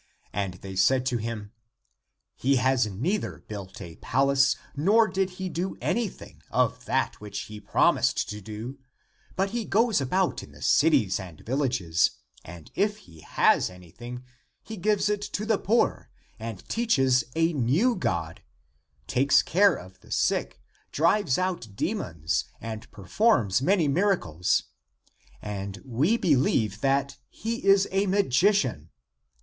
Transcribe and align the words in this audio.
And 0.33 0.55
they 0.55 0.75
said 0.75 1.05
to 1.05 1.17
him," 1.17 1.51
He 2.35 2.55
has 2.55 2.87
neither 2.87 3.43
built 3.47 3.79
a 3.79 3.97
palace 3.97 4.55
nor 4.75 5.07
did 5.07 5.29
he 5.37 5.47
do 5.47 5.77
anything 5.79 6.41
of 6.49 6.85
that 6.85 7.21
which 7.21 7.41
he 7.41 7.59
promised 7.59 8.27
to 8.29 8.41
do 8.41 8.79
but 9.35 9.51
he 9.51 9.63
goes 9.63 10.01
about 10.01 10.41
in 10.41 10.53
the 10.53 10.61
cities 10.63 11.19
and 11.19 11.41
villages, 11.41 12.17
and 12.43 12.71
if 12.73 12.97
he 12.97 13.19
has 13.19 13.69
anything, 13.69 14.23
he 14.63 14.75
gives 14.75 15.07
it 15.07 15.21
to 15.21 15.45
the 15.45 15.59
poor, 15.59 16.09
and 16.39 16.67
teaches 16.67 17.23
a 17.35 17.53
new 17.53 17.95
God, 17.95 18.41
takes 19.05 19.43
care 19.43 19.75
of 19.75 19.99
the 19.99 20.09
sick, 20.09 20.59
drives 20.91 21.37
out 21.37 21.75
de 21.75 21.93
mons, 21.93 22.45
and 22.59 22.89
performs 22.89 23.61
many 23.61 23.87
miracles. 23.87 24.63
And 25.43 25.79
we 25.85 26.17
be 26.17 26.35
lieve 26.35 26.81
that 26.81 27.17
he 27.29 27.63
is 27.63 27.87
a 27.91 28.07
magician. 28.07 28.89